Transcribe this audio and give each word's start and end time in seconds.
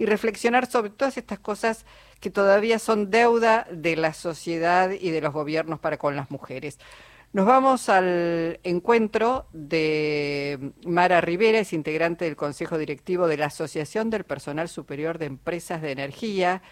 y 0.00 0.06
reflexionar 0.06 0.66
sobre 0.66 0.88
todas 0.88 1.18
estas 1.18 1.38
cosas 1.38 1.84
que 2.20 2.30
todavía 2.30 2.78
son 2.78 3.10
deuda 3.10 3.66
de 3.70 3.96
la 3.96 4.14
sociedad 4.14 4.90
y 4.90 5.10
de 5.10 5.20
los 5.20 5.30
gobiernos 5.30 5.78
para 5.78 5.98
con 5.98 6.16
las 6.16 6.30
mujeres. 6.30 6.78
Nos 7.34 7.44
vamos 7.44 7.90
al 7.90 8.58
encuentro 8.62 9.46
de 9.52 10.72
Mara 10.86 11.20
Rivera, 11.20 11.58
es 11.58 11.74
integrante 11.74 12.24
del 12.24 12.34
Consejo 12.34 12.78
Directivo 12.78 13.28
de 13.28 13.36
la 13.36 13.46
Asociación 13.46 14.08
del 14.08 14.24
Personal 14.24 14.70
Superior 14.70 15.18
de 15.18 15.26
Empresas 15.26 15.82
de 15.82 15.92
Energía, 15.92 16.62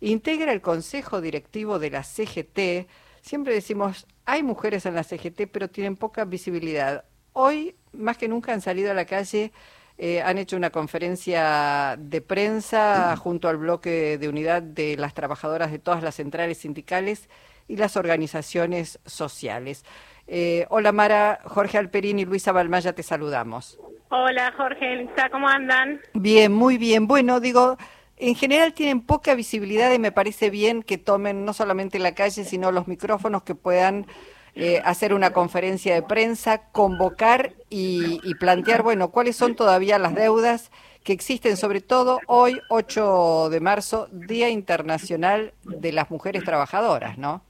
integra 0.00 0.50
el 0.50 0.62
Consejo 0.62 1.20
Directivo 1.20 1.78
de 1.78 1.90
la 1.90 2.02
CGT. 2.02 2.88
Siempre 3.20 3.52
decimos, 3.52 4.06
hay 4.24 4.42
mujeres 4.42 4.86
en 4.86 4.94
la 4.94 5.04
CGT, 5.04 5.48
pero 5.52 5.68
tienen 5.68 5.96
poca 5.96 6.24
visibilidad. 6.24 7.04
Hoy, 7.34 7.76
más 7.92 8.16
que 8.16 8.26
nunca, 8.26 8.54
han 8.54 8.62
salido 8.62 8.90
a 8.90 8.94
la 8.94 9.04
calle, 9.04 9.52
eh, 10.02 10.22
han 10.22 10.38
hecho 10.38 10.56
una 10.56 10.70
conferencia 10.70 11.94
de 11.98 12.22
prensa 12.22 13.16
junto 13.18 13.50
al 13.50 13.58
bloque 13.58 14.16
de 14.16 14.30
unidad 14.30 14.62
de 14.62 14.96
las 14.96 15.12
trabajadoras 15.12 15.70
de 15.70 15.78
todas 15.78 16.02
las 16.02 16.14
centrales 16.14 16.56
sindicales 16.56 17.28
y 17.68 17.76
las 17.76 17.98
organizaciones 17.98 18.98
sociales. 19.04 19.84
Eh, 20.26 20.64
hola 20.70 20.92
Mara, 20.92 21.40
Jorge 21.44 21.76
Alperín 21.76 22.18
y 22.18 22.24
Luisa 22.24 22.50
Balmaya, 22.50 22.94
te 22.94 23.02
saludamos. 23.02 23.78
Hola 24.08 24.54
Jorge, 24.56 25.06
¿cómo 25.30 25.46
andan? 25.46 26.00
Bien, 26.14 26.50
muy 26.50 26.78
bien. 26.78 27.06
Bueno, 27.06 27.38
digo, 27.38 27.76
en 28.16 28.34
general 28.34 28.72
tienen 28.72 29.02
poca 29.02 29.34
visibilidad 29.34 29.92
y 29.92 29.98
me 29.98 30.12
parece 30.12 30.48
bien 30.48 30.82
que 30.82 30.96
tomen 30.96 31.44
no 31.44 31.52
solamente 31.52 31.98
la 31.98 32.14
calle, 32.14 32.44
sino 32.44 32.72
los 32.72 32.88
micrófonos 32.88 33.42
que 33.42 33.54
puedan 33.54 34.06
eh, 34.54 34.80
hacer 34.84 35.14
una 35.14 35.32
conferencia 35.32 35.94
de 35.94 36.02
prensa, 36.02 36.62
convocar 36.72 37.52
y, 37.68 38.20
y 38.22 38.34
plantear, 38.34 38.82
bueno, 38.82 39.10
cuáles 39.10 39.36
son 39.36 39.54
todavía 39.54 39.98
las 39.98 40.14
deudas 40.14 40.70
que 41.04 41.12
existen, 41.12 41.56
sobre 41.56 41.80
todo 41.80 42.20
hoy, 42.26 42.60
8 42.68 43.48
de 43.50 43.60
marzo, 43.60 44.08
Día 44.10 44.50
Internacional 44.50 45.52
de 45.64 45.92
las 45.92 46.10
Mujeres 46.10 46.44
Trabajadoras, 46.44 47.16
¿no? 47.16 47.42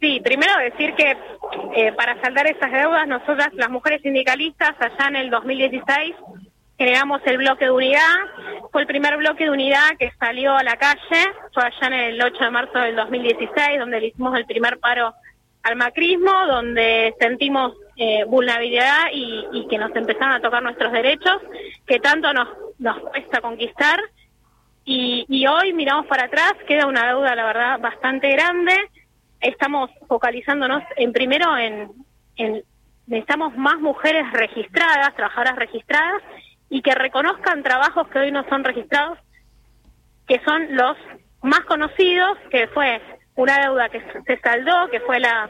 Sí, 0.00 0.20
primero 0.22 0.52
decir 0.58 0.94
que 0.94 1.16
eh, 1.74 1.92
para 1.92 2.20
saldar 2.20 2.46
esas 2.46 2.70
deudas, 2.70 3.08
nosotras, 3.08 3.52
las 3.54 3.68
mujeres 3.68 4.00
sindicalistas, 4.02 4.74
allá 4.78 5.08
en 5.08 5.16
el 5.16 5.30
2016, 5.30 6.14
generamos 6.76 7.20
el 7.24 7.38
bloque 7.38 7.64
de 7.64 7.70
unidad. 7.72 8.14
Fue 8.70 8.82
el 8.82 8.86
primer 8.86 9.16
bloque 9.16 9.44
de 9.44 9.50
unidad 9.50 9.96
que 9.98 10.12
salió 10.18 10.54
a 10.56 10.62
la 10.62 10.76
calle, 10.76 11.32
fue 11.52 11.64
allá 11.64 11.86
en 11.88 11.94
el 11.94 12.22
8 12.22 12.44
de 12.44 12.50
marzo 12.50 12.78
del 12.78 12.94
2016, 12.94 13.78
donde 13.80 14.00
le 14.00 14.06
hicimos 14.08 14.38
el 14.38 14.46
primer 14.46 14.78
paro 14.78 15.14
al 15.62 15.76
macrismo, 15.76 16.32
donde 16.46 17.14
sentimos 17.20 17.74
eh, 17.96 18.24
vulnerabilidad 18.24 19.06
y, 19.12 19.66
que 19.68 19.78
nos 19.78 19.94
empezaron 19.94 20.32
a 20.32 20.40
tocar 20.40 20.62
nuestros 20.62 20.92
derechos, 20.92 21.42
que 21.86 21.98
tanto 22.00 22.32
nos, 22.32 22.48
nos 22.78 22.98
cuesta 23.00 23.40
conquistar. 23.40 24.00
Y, 24.84 25.26
y 25.28 25.46
hoy 25.46 25.72
miramos 25.74 26.06
para 26.06 26.24
atrás, 26.24 26.54
queda 26.66 26.86
una 26.86 27.06
deuda, 27.08 27.34
la 27.34 27.44
verdad, 27.44 27.80
bastante 27.80 28.30
grande 28.30 28.88
estamos 29.40 29.90
focalizándonos 30.06 30.82
en 30.96 31.12
primero 31.12 31.56
en, 31.56 31.92
necesitamos 33.06 33.56
más 33.56 33.78
mujeres 33.80 34.30
registradas, 34.32 35.14
trabajadoras 35.14 35.56
registradas 35.56 36.22
y 36.68 36.82
que 36.82 36.94
reconozcan 36.94 37.62
trabajos 37.62 38.08
que 38.08 38.18
hoy 38.18 38.32
no 38.32 38.44
son 38.48 38.64
registrados, 38.64 39.18
que 40.26 40.40
son 40.44 40.76
los 40.76 40.96
más 41.42 41.60
conocidos, 41.60 42.36
que 42.50 42.68
fue 42.68 43.00
una 43.42 43.58
deuda 43.60 43.88
que 43.88 44.02
se 44.26 44.38
saldó, 44.40 44.88
que 44.90 45.00
fue 45.00 45.18
la, 45.20 45.48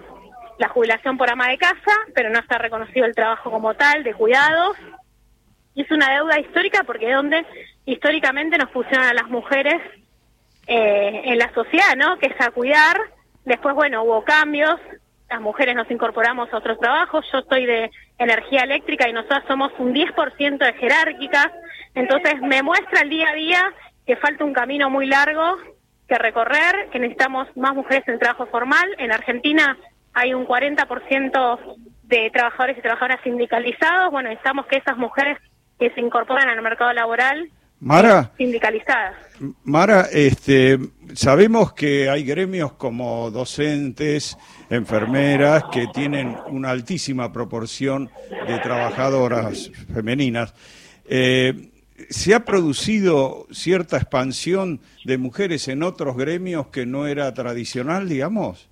la 0.58 0.68
jubilación 0.68 1.18
por 1.18 1.30
ama 1.30 1.48
de 1.48 1.58
casa, 1.58 1.92
pero 2.14 2.30
no 2.30 2.38
está 2.38 2.58
reconocido 2.58 3.06
el 3.06 3.14
trabajo 3.14 3.50
como 3.50 3.74
tal, 3.74 4.04
de 4.04 4.14
cuidados. 4.14 4.76
Y 5.74 5.82
es 5.82 5.90
una 5.90 6.10
deuda 6.10 6.40
histórica 6.40 6.82
porque 6.84 7.10
es 7.10 7.16
donde 7.16 7.44
históricamente 7.86 8.58
nos 8.58 8.70
pusieron 8.70 9.06
a 9.06 9.14
las 9.14 9.28
mujeres 9.28 9.80
eh, 10.66 11.22
en 11.24 11.38
la 11.38 11.52
sociedad, 11.54 11.96
¿no? 11.96 12.18
Que 12.18 12.26
es 12.26 12.40
a 12.40 12.50
cuidar 12.50 12.98
Después, 13.48 13.74
bueno, 13.74 14.02
hubo 14.02 14.22
cambios, 14.24 14.78
las 15.30 15.40
mujeres 15.40 15.74
nos 15.74 15.90
incorporamos 15.90 16.52
a 16.52 16.58
otros 16.58 16.78
trabajos, 16.78 17.24
yo 17.32 17.40
soy 17.48 17.64
de 17.64 17.90
energía 18.18 18.60
eléctrica 18.60 19.08
y 19.08 19.14
nosotros 19.14 19.42
somos 19.48 19.72
un 19.78 19.94
10% 19.94 20.58
de 20.58 20.72
jerárquicas, 20.74 21.46
entonces 21.94 22.42
me 22.42 22.62
muestra 22.62 23.00
el 23.00 23.08
día 23.08 23.30
a 23.30 23.34
día 23.34 23.72
que 24.06 24.16
falta 24.16 24.44
un 24.44 24.52
camino 24.52 24.90
muy 24.90 25.06
largo 25.06 25.56
que 26.08 26.16
recorrer, 26.16 26.88
que 26.90 26.98
necesitamos 26.98 27.48
más 27.56 27.74
mujeres 27.74 28.02
en 28.08 28.14
el 28.14 28.20
trabajo 28.20 28.46
formal. 28.46 28.88
En 28.98 29.12
Argentina 29.12 29.76
hay 30.14 30.32
un 30.34 30.46
40% 30.46 31.76
de 32.04 32.30
trabajadores 32.32 32.78
y 32.78 32.80
trabajadoras 32.80 33.20
sindicalizados, 33.22 34.10
bueno, 34.10 34.30
necesitamos 34.30 34.66
que 34.66 34.78
esas 34.78 34.96
mujeres 34.96 35.38
que 35.78 35.90
se 35.90 36.00
incorporan 36.00 36.48
al 36.48 36.62
mercado 36.62 36.92
laboral 36.92 37.50
Mara, 37.80 38.32
sindicalizadas. 38.36 39.14
Mara, 39.62 40.08
este, 40.12 40.78
sabemos 41.14 41.72
que 41.74 42.10
hay 42.10 42.24
gremios 42.24 42.72
como 42.72 43.30
docentes, 43.30 44.36
enfermeras, 44.68 45.64
que 45.70 45.86
tienen 45.94 46.36
una 46.48 46.70
altísima 46.70 47.32
proporción 47.32 48.10
de 48.48 48.58
trabajadoras 48.58 49.70
femeninas. 49.94 50.54
Eh, 51.04 51.70
¿Se 52.10 52.34
ha 52.34 52.44
producido 52.44 53.46
cierta 53.50 53.96
expansión 53.96 54.80
de 55.04 55.18
mujeres 55.18 55.68
en 55.68 55.82
otros 55.82 56.16
gremios 56.16 56.68
que 56.68 56.86
no 56.86 57.06
era 57.06 57.32
tradicional, 57.34 58.08
digamos? 58.08 58.68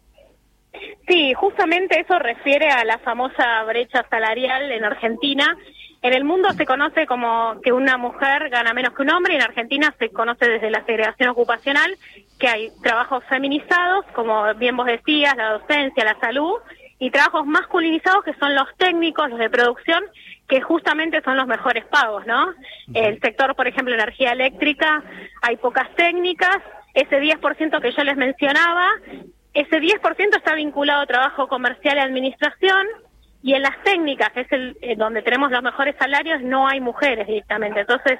Sí, 1.08 1.34
justamente 1.34 2.00
eso 2.00 2.18
refiere 2.18 2.68
a 2.68 2.84
la 2.84 2.98
famosa 2.98 3.62
brecha 3.64 4.04
salarial 4.10 4.70
en 4.72 4.84
Argentina 4.84 5.56
en 6.06 6.12
el 6.12 6.24
mundo 6.24 6.52
se 6.52 6.66
conoce 6.66 7.04
como 7.04 7.60
que 7.62 7.72
una 7.72 7.96
mujer 7.96 8.48
gana 8.48 8.72
menos 8.72 8.94
que 8.94 9.02
un 9.02 9.10
hombre 9.10 9.32
y 9.32 9.36
en 9.36 9.42
Argentina 9.42 9.92
se 9.98 10.10
conoce 10.10 10.48
desde 10.48 10.70
la 10.70 10.84
segregación 10.84 11.30
ocupacional 11.30 11.96
que 12.38 12.46
hay 12.46 12.70
trabajos 12.80 13.24
feminizados, 13.28 14.04
como 14.14 14.54
bien 14.54 14.76
vos 14.76 14.86
decías, 14.86 15.36
la 15.36 15.54
docencia, 15.54 16.04
la 16.04 16.16
salud, 16.20 16.60
y 16.98 17.10
trabajos 17.10 17.46
masculinizados 17.46 18.24
que 18.24 18.34
son 18.34 18.54
los 18.54 18.66
técnicos, 18.78 19.30
los 19.30 19.38
de 19.38 19.50
producción, 19.50 20.02
que 20.48 20.60
justamente 20.60 21.20
son 21.22 21.36
los 21.36 21.46
mejores 21.46 21.84
pagos, 21.86 22.26
¿no? 22.26 22.54
El 22.94 23.20
sector, 23.20 23.54
por 23.54 23.66
ejemplo, 23.66 23.94
energía 23.94 24.32
eléctrica, 24.32 25.02
hay 25.42 25.56
pocas 25.56 25.88
técnicas, 25.96 26.58
ese 26.94 27.20
10% 27.20 27.80
que 27.80 27.92
yo 27.92 28.04
les 28.04 28.16
mencionaba, 28.16 28.88
ese 29.52 29.80
10% 29.80 30.36
está 30.36 30.54
vinculado 30.54 31.02
a 31.02 31.06
trabajo 31.06 31.48
comercial 31.48 31.96
y 31.96 32.00
administración, 32.00 32.86
y 33.42 33.54
en 33.54 33.62
las 33.62 33.80
técnicas, 33.84 34.32
que 34.32 34.40
es 34.40 34.52
el, 34.52 34.76
eh, 34.80 34.96
donde 34.96 35.22
tenemos 35.22 35.50
los 35.50 35.62
mejores 35.62 35.94
salarios, 35.98 36.42
no 36.42 36.66
hay 36.66 36.80
mujeres 36.80 37.26
directamente. 37.26 37.80
Entonces, 37.80 38.18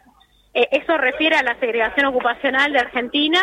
eh, 0.54 0.68
eso 0.70 0.96
refiere 0.98 1.36
a 1.36 1.42
la 1.42 1.58
segregación 1.58 2.06
ocupacional 2.06 2.72
de 2.72 2.78
Argentina 2.78 3.40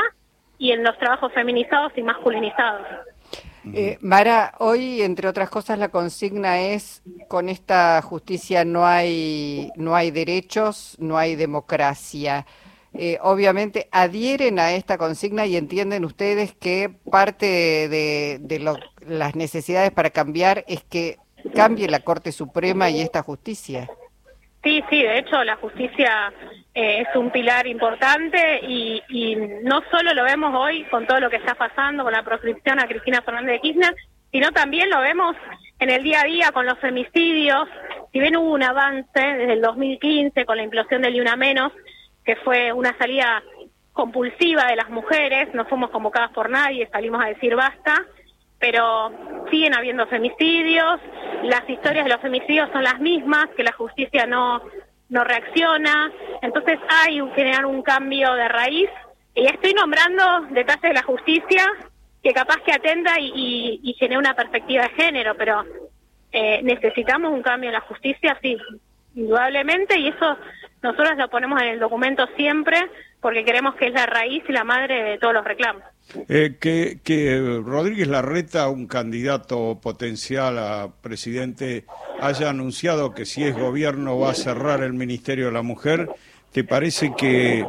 y 0.57 0.71
en 0.71 0.83
los 0.83 0.97
trabajos 0.97 1.33
feminizados 1.33 1.91
y 1.97 2.01
masculinizados. 2.01 2.87
Eh, 3.73 3.97
Mara, 4.01 4.53
hoy, 4.59 5.01
entre 5.01 5.27
otras 5.27 5.49
cosas, 5.49 5.79
la 5.79 5.89
consigna 5.89 6.59
es, 6.59 7.01
con 7.29 7.47
esta 7.47 8.01
justicia 8.01 8.65
no 8.65 8.85
hay, 8.85 9.71
no 9.75 9.95
hay 9.95 10.11
derechos, 10.11 10.97
no 10.99 11.17
hay 11.17 11.35
democracia. 11.35 12.45
obviamente 13.21 13.87
adhieren 13.91 14.59
a 14.59 14.73
esta 14.73 14.97
consigna 14.97 15.45
y 15.45 15.55
entienden 15.55 16.03
ustedes 16.03 16.53
que 16.53 16.89
parte 17.09 17.45
de, 17.87 18.39
de 18.41 18.77
las 19.07 19.35
necesidades 19.35 19.91
para 19.91 20.09
cambiar 20.09 20.65
es 20.67 20.83
que 20.83 21.17
cambie 21.55 21.87
la 21.87 22.01
Corte 22.01 22.31
Suprema 22.31 22.89
y 22.89 23.01
esta 23.01 23.23
justicia. 23.23 23.89
Sí, 24.63 24.81
sí, 24.89 25.03
de 25.03 25.19
hecho 25.19 25.43
la 25.43 25.57
justicia 25.57 26.33
eh, 26.75 27.01
es 27.01 27.15
un 27.15 27.29
pilar 27.29 27.67
importante 27.67 28.61
y, 28.67 29.01
y, 29.09 29.35
no 29.35 29.83
solo 29.91 30.13
lo 30.13 30.23
vemos 30.23 30.55
hoy 30.55 30.83
con 30.85 31.05
todo 31.05 31.19
lo 31.19 31.29
que 31.29 31.35
está 31.35 31.53
pasando 31.53 32.03
con 32.03 32.11
la 32.11 32.23
proscripción 32.23 32.79
a 32.79 32.87
Cristina 32.87 33.21
Fernández 33.21 33.53
de 33.53 33.61
Kirchner, 33.61 33.95
sino 34.31 34.51
también 34.51 34.89
lo 34.89 34.99
vemos 34.99 35.35
en 35.79 35.91
el 35.91 36.01
día 36.01 36.21
a 36.21 36.25
día 36.25 36.51
con 36.51 36.65
los 36.65 36.79
femicidios. 36.79 37.67
Si 38.11 38.19
bien 38.19 38.37
hubo 38.37 38.51
un 38.51 38.63
avance 38.63 39.19
desde 39.19 39.53
el 39.53 39.61
2015 39.61 40.45
con 40.45 40.57
la 40.57 40.63
implosión 40.63 41.03
del 41.03 41.21
Una 41.21 41.35
Menos, 41.35 41.71
que 42.25 42.37
fue 42.37 42.73
una 42.73 42.97
salida 42.97 43.43
compulsiva 43.91 44.65
de 44.65 44.75
las 44.75 44.89
mujeres, 44.89 45.53
no 45.53 45.65
fuimos 45.65 45.91
convocadas 45.91 46.31
por 46.31 46.49
nadie, 46.49 46.89
salimos 46.91 47.23
a 47.23 47.27
decir 47.27 47.55
basta, 47.55 48.03
pero 48.57 49.11
siguen 49.51 49.75
habiendo 49.75 50.07
femicidios, 50.07 50.99
las 51.43 51.69
historias 51.69 52.05
de 52.05 52.11
los 52.11 52.21
femicidios 52.21 52.69
son 52.71 52.83
las 52.83 52.99
mismas, 52.99 53.47
que 53.55 53.63
la 53.63 53.73
justicia 53.73 54.25
no, 54.25 54.63
no 55.13 55.23
reacciona, 55.23 56.11
entonces 56.41 56.79
hay 56.89 57.21
que 57.21 57.35
generar 57.35 57.67
un 57.67 57.83
cambio 57.83 58.33
de 58.33 58.47
raíz 58.47 58.89
y 59.35 59.45
estoy 59.45 59.73
nombrando 59.73 60.47
detalles 60.49 60.81
de 60.81 60.93
la 60.93 61.03
justicia 61.03 61.63
que 62.23 62.33
capaz 62.33 62.57
que 62.65 62.71
atenda 62.71 63.19
y, 63.19 63.79
y, 63.83 63.93
genere 63.93 64.17
una 64.17 64.33
perspectiva 64.33 64.83
de 64.83 65.03
género, 65.03 65.35
pero 65.37 65.63
eh, 66.31 66.61
necesitamos 66.63 67.31
un 67.31 67.43
cambio 67.43 67.69
en 67.69 67.73
la 67.73 67.81
justicia, 67.81 68.39
sí, 68.41 68.57
indudablemente, 69.13 69.99
y 69.99 70.07
eso 70.07 70.35
nosotros 70.81 71.15
lo 71.15 71.29
ponemos 71.29 71.61
en 71.61 71.67
el 71.67 71.79
documento 71.79 72.25
siempre 72.35 72.77
porque 73.21 73.45
queremos 73.45 73.75
que 73.75 73.87
es 73.87 73.93
la 73.93 74.07
raíz 74.07 74.43
y 74.47 74.51
la 74.51 74.63
madre 74.63 75.03
de 75.03 75.17
todos 75.19 75.35
los 75.35 75.45
reclamos. 75.45 75.83
Eh, 76.29 76.57
que, 76.59 76.99
que 77.03 77.61
Rodríguez 77.63 78.07
Larreta, 78.07 78.69
un 78.69 78.87
candidato 78.87 79.79
potencial 79.81 80.59
a 80.59 80.91
presidente, 81.01 81.85
haya 82.19 82.49
anunciado 82.49 83.13
que 83.13 83.25
si 83.25 83.43
es 83.43 83.57
gobierno 83.57 84.19
va 84.19 84.31
a 84.31 84.35
cerrar 84.35 84.83
el 84.83 84.93
Ministerio 84.93 85.47
de 85.47 85.51
la 85.53 85.63
Mujer, 85.63 86.09
¿te 86.51 86.63
parece 86.63 87.13
que, 87.17 87.65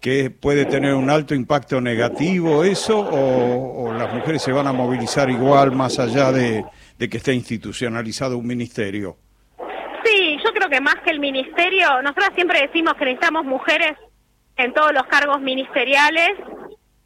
que 0.00 0.30
puede 0.30 0.64
tener 0.64 0.94
un 0.94 1.10
alto 1.10 1.34
impacto 1.34 1.80
negativo 1.80 2.64
eso 2.64 3.00
o, 3.00 3.92
las 3.92 4.14
mujeres 4.14 4.42
se 4.42 4.52
van 4.52 4.66
a 4.68 4.72
movilizar 4.72 5.28
igual 5.28 5.72
más 5.72 5.98
allá 5.98 6.30
de, 6.30 6.64
que 6.98 7.16
esté 7.16 7.34
institucionalizado 7.34 8.38
un 8.38 8.46
ministerio? 8.46 9.16
Sí, 10.04 10.38
yo 10.44 10.52
creo 10.52 10.68
que 10.68 10.80
más 10.80 10.96
que 11.04 11.10
el 11.10 11.18
ministerio, 11.18 12.00
nosotros 12.02 12.30
siempre 12.36 12.60
decimos 12.60 12.94
que 12.94 13.06
necesitamos 13.06 13.44
mujeres 13.44 13.96
en 14.56 14.72
todos 14.72 14.92
los 14.92 15.04
cargos 15.06 15.40
ministeriales. 15.40 16.30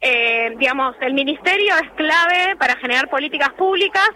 Eh, 0.05 0.53
digamos, 0.57 0.97
el 0.99 1.13
ministerio 1.13 1.75
es 1.81 1.89
clave 1.91 2.57
para 2.57 2.75
generar 2.75 3.09
políticas 3.09 3.53
públicas, 3.53 4.09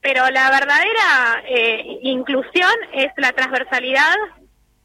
pero 0.00 0.30
la 0.30 0.50
verdadera 0.50 1.42
eh, 1.46 1.98
inclusión 2.00 2.72
es 2.94 3.12
la 3.18 3.32
transversalidad 3.32 4.14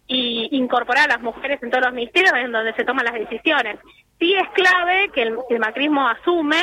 y 0.05 0.49
incorporar 0.51 1.05
a 1.05 1.13
las 1.13 1.21
mujeres 1.21 1.63
en 1.63 1.69
todos 1.69 1.85
los 1.85 1.93
ministerios 1.93 2.33
en 2.35 2.51
donde 2.51 2.73
se 2.73 2.83
toman 2.83 3.05
las 3.05 3.13
decisiones. 3.13 3.79
Sí 4.19 4.33
es 4.33 4.49
clave 4.49 5.09
que 5.13 5.21
el, 5.21 5.59
macrismo 5.59 6.09
asume, 6.09 6.61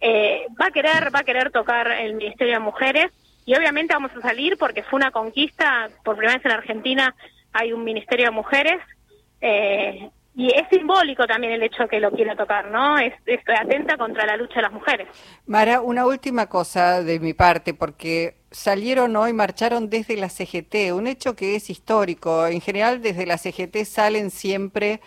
eh, 0.00 0.46
va 0.60 0.66
a 0.66 0.72
querer, 0.72 1.14
va 1.14 1.20
a 1.20 1.24
querer 1.24 1.52
tocar 1.52 1.88
el 1.88 2.14
Ministerio 2.14 2.54
de 2.54 2.60
Mujeres 2.60 3.12
y 3.46 3.54
obviamente 3.54 3.94
vamos 3.94 4.10
a 4.16 4.22
salir 4.22 4.56
porque 4.58 4.82
fue 4.82 4.96
una 4.96 5.12
conquista, 5.12 5.88
por 6.04 6.16
primera 6.16 6.36
vez 6.36 6.44
en 6.44 6.52
Argentina 6.52 7.14
hay 7.52 7.72
un 7.72 7.84
Ministerio 7.84 8.26
de 8.26 8.32
Mujeres, 8.32 8.80
eh, 9.40 10.10
y 10.40 10.48
es 10.54 10.66
simbólico 10.70 11.26
también 11.26 11.52
el 11.52 11.62
hecho 11.62 11.86
que 11.86 12.00
lo 12.00 12.10
quiera 12.12 12.34
tocar, 12.34 12.70
¿no? 12.70 12.96
Es, 12.96 13.12
atenta 13.46 13.98
contra 13.98 14.24
la 14.24 14.38
lucha 14.38 14.54
de 14.54 14.62
las 14.62 14.72
mujeres. 14.72 15.06
Mara, 15.44 15.82
una 15.82 16.06
última 16.06 16.46
cosa 16.46 17.02
de 17.02 17.20
mi 17.20 17.34
parte, 17.34 17.74
porque 17.74 18.36
salieron 18.50 19.14
hoy, 19.16 19.34
marcharon 19.34 19.90
desde 19.90 20.16
la 20.16 20.30
CGT, 20.30 20.94
un 20.94 21.08
hecho 21.08 21.36
que 21.36 21.56
es 21.56 21.68
histórico. 21.68 22.46
En 22.46 22.62
general, 22.62 23.02
desde 23.02 23.26
la 23.26 23.36
CGT 23.36 23.84
salen 23.84 24.30
siempre 24.30 25.02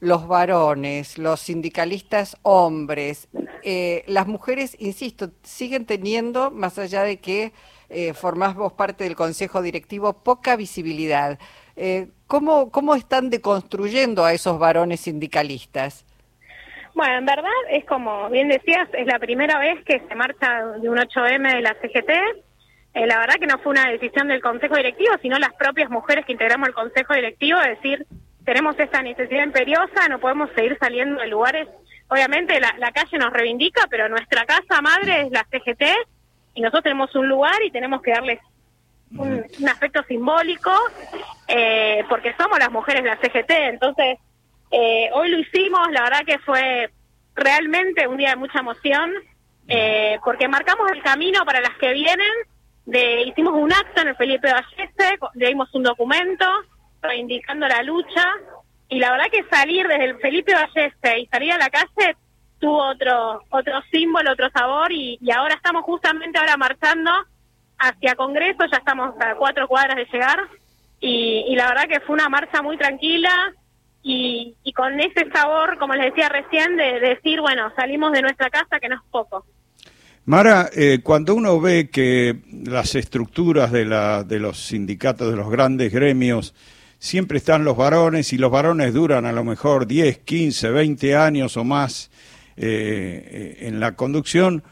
los 0.00 0.26
varones, 0.26 1.18
los 1.18 1.40
sindicalistas 1.40 2.38
hombres. 2.40 3.28
Eh, 3.64 4.04
las 4.06 4.26
mujeres, 4.26 4.74
insisto, 4.78 5.32
siguen 5.42 5.84
teniendo, 5.84 6.50
más 6.50 6.78
allá 6.78 7.02
de 7.02 7.18
que 7.18 7.52
eh, 7.90 8.14
formás 8.14 8.54
vos 8.54 8.72
parte 8.72 9.04
del 9.04 9.16
consejo 9.16 9.60
directivo, 9.60 10.22
poca 10.22 10.56
visibilidad. 10.56 11.38
Eh, 11.76 12.08
¿cómo, 12.28 12.70
¿Cómo 12.70 12.94
están 12.94 13.30
deconstruyendo 13.30 14.24
a 14.24 14.32
esos 14.32 14.60
varones 14.60 15.00
sindicalistas? 15.00 16.04
Bueno, 16.94 17.18
en 17.18 17.26
verdad 17.26 17.50
es 17.70 17.84
como 17.86 18.28
bien 18.30 18.48
decías, 18.48 18.88
es 18.92 19.06
la 19.06 19.18
primera 19.18 19.58
vez 19.58 19.82
que 19.84 20.00
se 20.08 20.14
marcha 20.14 20.64
de 20.80 20.88
un 20.88 20.98
8M 20.98 21.54
de 21.54 21.60
la 21.62 21.74
CGT. 21.74 22.10
Eh, 22.94 23.06
la 23.06 23.18
verdad 23.18 23.36
que 23.40 23.46
no 23.46 23.58
fue 23.58 23.72
una 23.72 23.90
decisión 23.90 24.28
del 24.28 24.40
Consejo 24.40 24.76
Directivo, 24.76 25.14
sino 25.22 25.38
las 25.38 25.54
propias 25.54 25.90
mujeres 25.90 26.24
que 26.24 26.32
integramos 26.32 26.68
el 26.68 26.74
Consejo 26.74 27.14
Directivo, 27.14 27.58
de 27.60 27.70
decir, 27.70 28.06
tenemos 28.44 28.78
esta 28.78 29.02
necesidad 29.02 29.44
imperiosa, 29.44 30.08
no 30.08 30.18
podemos 30.18 30.50
seguir 30.54 30.76
saliendo 30.80 31.20
de 31.20 31.28
lugares. 31.28 31.68
Obviamente 32.08 32.58
la, 32.60 32.74
la 32.78 32.90
calle 32.92 33.18
nos 33.18 33.32
reivindica, 33.32 33.86
pero 33.90 34.08
nuestra 34.08 34.44
casa 34.46 34.80
madre 34.80 35.22
es 35.22 35.30
la 35.30 35.46
CGT 35.50 35.84
y 36.54 36.60
nosotros 36.60 36.82
tenemos 36.82 37.14
un 37.14 37.28
lugar 37.28 37.62
y 37.64 37.70
tenemos 37.70 38.02
que 38.02 38.10
darles 38.10 38.40
un, 39.16 39.68
aspecto 39.68 40.02
simbólico, 40.04 40.72
eh, 41.46 42.04
porque 42.08 42.34
somos 42.38 42.58
las 42.58 42.70
mujeres 42.70 43.02
de 43.02 43.10
la 43.10 43.16
CGT, 43.16 43.50
entonces 43.50 44.18
eh, 44.70 45.10
hoy 45.14 45.30
lo 45.30 45.38
hicimos, 45.38 45.90
la 45.90 46.02
verdad 46.02 46.24
que 46.26 46.38
fue 46.40 46.90
realmente 47.34 48.06
un 48.06 48.18
día 48.18 48.30
de 48.30 48.36
mucha 48.36 48.60
emoción, 48.60 49.12
eh, 49.68 50.18
porque 50.24 50.48
marcamos 50.48 50.90
el 50.92 51.02
camino 51.02 51.44
para 51.44 51.60
las 51.60 51.76
que 51.78 51.92
vienen, 51.92 52.30
de, 52.86 53.22
hicimos 53.22 53.54
un 53.54 53.72
acto 53.72 54.00
en 54.00 54.08
el 54.08 54.16
Felipe 54.16 54.52
Vallese, 54.52 55.18
leímos 55.34 55.74
un 55.74 55.82
documento 55.82 56.46
reivindicando 57.00 57.68
la 57.68 57.82
lucha, 57.82 58.26
y 58.88 58.98
la 58.98 59.12
verdad 59.12 59.26
que 59.30 59.44
salir 59.50 59.86
desde 59.86 60.04
el 60.04 60.18
Felipe 60.18 60.54
Vallese 60.54 61.18
y 61.20 61.26
salir 61.26 61.52
a 61.52 61.58
la 61.58 61.68
calle 61.68 62.16
tuvo 62.58 62.88
otro 62.88 63.42
otro 63.50 63.80
símbolo, 63.90 64.32
otro 64.32 64.50
sabor, 64.50 64.90
y, 64.90 65.18
y 65.20 65.30
ahora 65.30 65.54
estamos 65.54 65.84
justamente 65.84 66.38
ahora 66.38 66.56
marchando 66.56 67.10
hacia 67.78 68.14
Congreso, 68.14 68.64
ya 68.70 68.78
estamos 68.78 69.14
a 69.20 69.34
cuatro 69.36 69.68
cuadras 69.68 69.96
de 69.96 70.06
llegar 70.12 70.38
y, 71.00 71.54
la 71.56 71.68
verdad 71.68 71.88
que 71.88 72.00
fue 72.00 72.14
una 72.14 72.28
marcha 72.28 72.62
muy 72.62 72.76
tranquila 72.76 73.52
y, 74.02 74.54
con 74.74 74.98
ese 75.00 75.28
sabor, 75.32 75.78
como 75.78 75.94
les 75.94 76.06
decía 76.06 76.28
recién, 76.28 76.76
de, 76.76 77.00
decir, 77.00 77.40
bueno, 77.40 77.70
salimos 77.76 78.12
de 78.12 78.22
nuestra 78.22 78.48
casa, 78.48 78.80
que 78.80 78.88
no 78.88 78.96
es 78.96 79.02
poco. 79.10 79.44
Mara, 80.24 80.68
eh, 80.74 81.00
cuando 81.02 81.34
uno 81.34 81.60
ve 81.60 81.88
que 81.90 82.36
las 82.64 82.94
estructuras 82.94 83.72
de, 83.72 83.84
la, 83.84 84.24
de 84.24 84.38
los 84.38 84.58
sindicatos, 84.58 85.30
de 85.30 85.36
los 85.36 85.50
grandes 85.50 85.92
gremios, 85.92 86.54
siempre 86.98 87.38
están 87.38 87.64
los 87.64 87.76
varones 87.76 88.32
y 88.32 88.38
los 88.38 88.50
varones 88.50 88.92
duran 88.92 89.24
a 89.26 89.32
lo 89.32 89.44
mejor 89.44 89.86
10, 89.86 90.18
15, 90.18 90.70
20 90.70 91.16
años 91.16 91.56
o 91.56 91.64
más 91.64 92.10
eh, 92.56 93.56
eh, 93.60 93.68
en 93.68 93.80
la 93.80 93.92
conducción, 93.92 94.62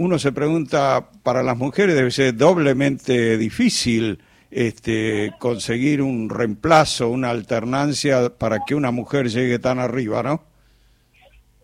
uno 0.00 0.18
se 0.18 0.32
pregunta, 0.32 1.10
para 1.22 1.42
las 1.42 1.58
mujeres 1.58 1.94
debe 1.94 2.10
ser 2.10 2.34
doblemente 2.34 3.36
difícil 3.36 4.18
este, 4.50 5.30
conseguir 5.38 6.00
un 6.00 6.30
reemplazo, 6.30 7.10
una 7.10 7.28
alternancia 7.28 8.30
para 8.38 8.60
que 8.66 8.74
una 8.74 8.92
mujer 8.92 9.28
llegue 9.28 9.58
tan 9.58 9.78
arriba, 9.78 10.22
¿no? 10.22 10.42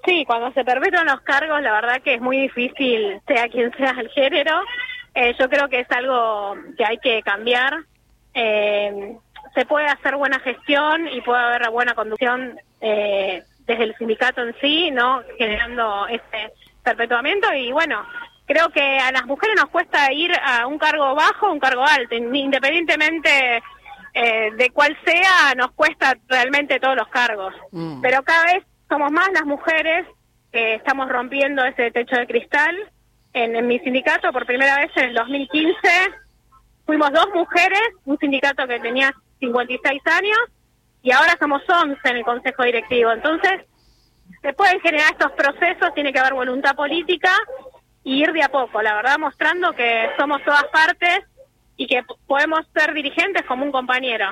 Sí, 0.04 0.26
cuando 0.26 0.52
se 0.52 0.66
perpetúan 0.66 1.06
los 1.06 1.22
cargos, 1.22 1.62
la 1.62 1.72
verdad 1.72 2.02
que 2.02 2.12
es 2.12 2.20
muy 2.20 2.36
difícil, 2.42 3.22
sea 3.26 3.48
quien 3.48 3.72
sea 3.72 3.96
el 3.98 4.10
género. 4.10 4.60
Eh, 5.14 5.34
yo 5.40 5.48
creo 5.48 5.70
que 5.70 5.80
es 5.80 5.90
algo 5.90 6.56
que 6.76 6.84
hay 6.84 6.98
que 6.98 7.22
cambiar. 7.22 7.72
Eh, 8.34 9.16
se 9.54 9.64
puede 9.64 9.86
hacer 9.86 10.14
buena 10.14 10.38
gestión 10.40 11.08
y 11.08 11.22
puede 11.22 11.42
haber 11.42 11.70
buena 11.70 11.94
conducción 11.94 12.60
eh, 12.82 13.42
desde 13.66 13.84
el 13.84 13.96
sindicato 13.96 14.42
en 14.42 14.54
sí, 14.60 14.90
¿no? 14.90 15.22
Generando 15.38 16.06
este 16.08 16.52
perpetuamiento 16.86 17.52
y 17.52 17.72
bueno, 17.72 18.06
creo 18.46 18.70
que 18.70 18.98
a 18.98 19.10
las 19.10 19.26
mujeres 19.26 19.56
nos 19.56 19.70
cuesta 19.70 20.12
ir 20.12 20.32
a 20.40 20.66
un 20.66 20.78
cargo 20.78 21.14
bajo 21.14 21.48
o 21.48 21.52
un 21.52 21.58
cargo 21.58 21.84
alto, 21.84 22.14
independientemente 22.14 23.62
eh, 24.14 24.50
de 24.56 24.70
cuál 24.70 24.96
sea, 25.04 25.54
nos 25.56 25.72
cuesta 25.72 26.16
realmente 26.28 26.78
todos 26.78 26.96
los 26.96 27.08
cargos. 27.08 27.52
Mm. 27.72 28.00
Pero 28.00 28.22
cada 28.22 28.44
vez 28.44 28.64
somos 28.88 29.10
más 29.10 29.28
las 29.32 29.44
mujeres 29.44 30.06
que 30.52 30.76
estamos 30.76 31.08
rompiendo 31.08 31.64
ese 31.64 31.90
techo 31.90 32.16
de 32.16 32.26
cristal. 32.26 32.74
En, 33.32 33.66
mi 33.66 33.78
sindicato, 33.80 34.32
por 34.32 34.46
primera 34.46 34.76
vez 34.76 34.90
en 34.96 35.10
el 35.10 35.14
2015, 35.14 35.76
fuimos 36.86 37.12
dos 37.12 37.26
mujeres, 37.34 37.82
un 38.06 38.16
sindicato 38.18 38.66
que 38.66 38.80
tenía 38.80 39.12
56 39.40 40.00
años, 40.06 40.38
y 41.02 41.10
ahora 41.12 41.36
somos 41.38 41.62
11 41.68 41.98
en 42.04 42.16
el 42.16 42.24
consejo 42.24 42.62
directivo. 42.62 43.12
Entonces, 43.12 43.66
se 44.46 44.52
pueden 44.52 44.78
generar 44.81 45.10
estos 45.10 45.32
procesos, 45.32 45.92
tiene 45.92 46.12
que 46.12 46.20
haber 46.20 46.35
voluntad 46.35 46.76
política 46.76 47.32
y 48.04 48.23
ir 48.23 48.32
de 48.32 48.44
a 48.44 48.49
poco, 48.49 48.80
la 48.80 48.94
verdad 48.94 49.18
mostrando 49.18 49.73
que 49.73 50.09
somos 50.16 50.40
todas 50.44 50.64
partes 50.66 51.25
y 51.76 51.88
que 51.88 52.04
podemos 52.28 52.61
ser 52.73 52.94
dirigentes 52.94 53.44
como 53.44 53.64
un 53.64 53.73
compañero. 53.73 54.26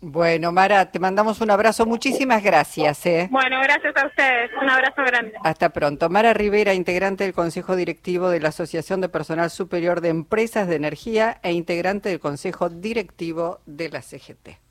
Bueno, 0.00 0.52
Mara, 0.52 0.92
te 0.92 1.00
mandamos 1.00 1.40
un 1.40 1.50
abrazo. 1.50 1.84
Muchísimas 1.84 2.44
gracias. 2.44 3.04
¿eh? 3.06 3.26
Bueno, 3.28 3.58
gracias 3.60 3.96
a 3.96 4.06
ustedes. 4.06 4.50
Un 4.62 4.70
abrazo 4.70 5.02
grande. 5.02 5.32
Hasta 5.42 5.70
pronto. 5.70 6.08
Mara 6.10 6.32
Rivera, 6.32 6.74
integrante 6.74 7.24
del 7.24 7.32
Consejo 7.32 7.74
Directivo 7.74 8.28
de 8.28 8.38
la 8.38 8.50
Asociación 8.50 9.00
de 9.00 9.08
Personal 9.08 9.50
Superior 9.50 10.00
de 10.00 10.10
Empresas 10.10 10.68
de 10.68 10.76
Energía 10.76 11.40
e 11.42 11.52
integrante 11.52 12.10
del 12.10 12.20
Consejo 12.20 12.68
Directivo 12.68 13.58
de 13.66 13.88
la 13.88 14.02
CGT. 14.02 14.65